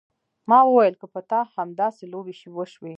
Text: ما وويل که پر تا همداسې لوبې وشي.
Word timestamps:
ما 0.49 0.59
وويل 0.65 0.93
که 1.01 1.05
پر 1.13 1.23
تا 1.29 1.39
همداسې 1.55 2.03
لوبې 2.13 2.33
وشي. 2.57 2.89